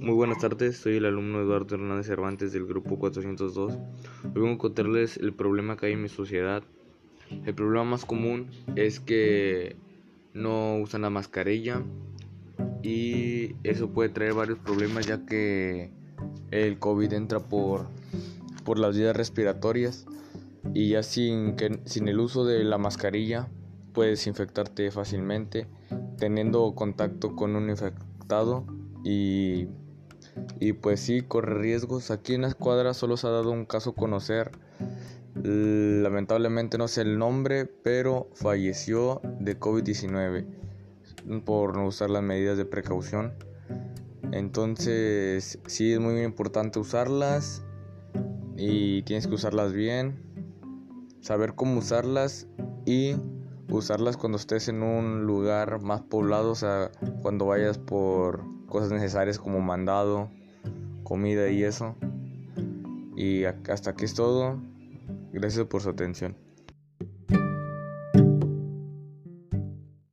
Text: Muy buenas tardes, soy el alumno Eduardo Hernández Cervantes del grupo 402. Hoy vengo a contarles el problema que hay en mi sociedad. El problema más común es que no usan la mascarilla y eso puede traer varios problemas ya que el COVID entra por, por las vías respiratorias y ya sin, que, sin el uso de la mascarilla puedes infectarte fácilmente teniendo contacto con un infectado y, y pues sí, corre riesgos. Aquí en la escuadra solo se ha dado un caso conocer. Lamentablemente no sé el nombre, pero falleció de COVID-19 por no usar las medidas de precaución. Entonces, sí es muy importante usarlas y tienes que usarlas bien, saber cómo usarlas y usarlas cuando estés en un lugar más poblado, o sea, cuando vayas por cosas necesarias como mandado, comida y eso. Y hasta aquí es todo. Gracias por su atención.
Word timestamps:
Muy 0.00 0.14
buenas 0.14 0.38
tardes, 0.38 0.76
soy 0.76 0.98
el 0.98 1.06
alumno 1.06 1.40
Eduardo 1.40 1.74
Hernández 1.74 2.06
Cervantes 2.06 2.52
del 2.52 2.66
grupo 2.66 3.00
402. 3.00 3.72
Hoy 3.72 4.30
vengo 4.32 4.52
a 4.52 4.58
contarles 4.58 5.16
el 5.16 5.32
problema 5.32 5.76
que 5.76 5.86
hay 5.86 5.94
en 5.94 6.02
mi 6.02 6.08
sociedad. 6.08 6.62
El 7.44 7.52
problema 7.52 7.82
más 7.82 8.04
común 8.04 8.48
es 8.76 9.00
que 9.00 9.74
no 10.34 10.76
usan 10.76 11.02
la 11.02 11.10
mascarilla 11.10 11.82
y 12.80 13.56
eso 13.64 13.90
puede 13.90 14.10
traer 14.10 14.34
varios 14.34 14.60
problemas 14.60 15.04
ya 15.04 15.26
que 15.26 15.90
el 16.52 16.78
COVID 16.78 17.12
entra 17.12 17.40
por, 17.40 17.88
por 18.64 18.78
las 18.78 18.96
vías 18.96 19.16
respiratorias 19.16 20.06
y 20.74 20.90
ya 20.90 21.02
sin, 21.02 21.56
que, 21.56 21.80
sin 21.86 22.06
el 22.06 22.20
uso 22.20 22.44
de 22.44 22.62
la 22.62 22.78
mascarilla 22.78 23.48
puedes 23.92 24.28
infectarte 24.28 24.92
fácilmente 24.92 25.66
teniendo 26.18 26.72
contacto 26.76 27.34
con 27.34 27.56
un 27.56 27.68
infectado 27.68 28.64
y, 29.04 29.66
y 30.60 30.72
pues 30.72 31.00
sí, 31.00 31.22
corre 31.22 31.54
riesgos. 31.54 32.10
Aquí 32.10 32.34
en 32.34 32.42
la 32.42 32.48
escuadra 32.48 32.94
solo 32.94 33.16
se 33.16 33.26
ha 33.26 33.30
dado 33.30 33.50
un 33.50 33.64
caso 33.64 33.94
conocer. 33.94 34.50
Lamentablemente 35.34 36.78
no 36.78 36.88
sé 36.88 37.02
el 37.02 37.18
nombre, 37.18 37.66
pero 37.66 38.28
falleció 38.34 39.20
de 39.40 39.58
COVID-19 39.58 40.46
por 41.44 41.76
no 41.76 41.86
usar 41.86 42.10
las 42.10 42.22
medidas 42.22 42.56
de 42.58 42.64
precaución. 42.64 43.34
Entonces, 44.32 45.58
sí 45.66 45.92
es 45.92 46.00
muy 46.00 46.20
importante 46.22 46.78
usarlas 46.78 47.62
y 48.56 49.02
tienes 49.02 49.26
que 49.26 49.34
usarlas 49.34 49.72
bien, 49.72 50.20
saber 51.20 51.54
cómo 51.54 51.78
usarlas 51.78 52.46
y 52.84 53.14
usarlas 53.70 54.16
cuando 54.16 54.36
estés 54.38 54.68
en 54.68 54.82
un 54.82 55.24
lugar 55.24 55.80
más 55.80 56.02
poblado, 56.02 56.52
o 56.52 56.54
sea, 56.54 56.90
cuando 57.22 57.46
vayas 57.46 57.78
por 57.78 58.57
cosas 58.68 58.92
necesarias 58.92 59.38
como 59.38 59.60
mandado, 59.60 60.30
comida 61.02 61.48
y 61.48 61.64
eso. 61.64 61.96
Y 63.16 63.44
hasta 63.44 63.90
aquí 63.90 64.04
es 64.04 64.14
todo. 64.14 64.60
Gracias 65.32 65.66
por 65.66 65.82
su 65.82 65.90
atención. 65.90 66.36